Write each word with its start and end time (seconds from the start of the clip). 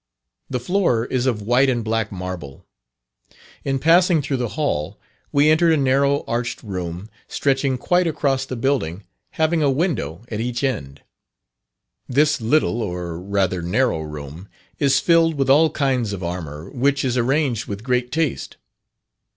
The 0.49 0.59
floor 0.59 1.05
is 1.05 1.27
of 1.27 1.43
white 1.43 1.69
and 1.69 1.83
black 1.83 2.11
marble. 2.11 2.65
In 3.63 3.77
passing 3.77 4.19
through 4.23 4.37
the 4.37 4.47
hall, 4.57 4.97
we 5.31 5.51
entered 5.51 5.73
a 5.73 5.77
narrow 5.77 6.23
arched 6.27 6.63
room, 6.63 7.07
stretching 7.27 7.77
quite 7.77 8.07
across 8.07 8.47
the 8.47 8.55
building, 8.55 9.03
having 9.33 9.61
a 9.61 9.69
window 9.69 10.25
at 10.29 10.39
each 10.41 10.63
end. 10.63 11.03
This 12.09 12.41
little 12.41 12.81
or 12.81 13.19
rather 13.19 13.61
narrow 13.61 14.01
room 14.01 14.47
is 14.79 14.99
filled 14.99 15.35
with 15.35 15.51
all 15.51 15.69
kinds 15.69 16.13
of 16.13 16.23
armour, 16.23 16.71
which 16.71 17.05
is 17.05 17.15
arranged 17.15 17.67
with 17.67 17.83
great 17.83 18.11
taste. 18.11 18.57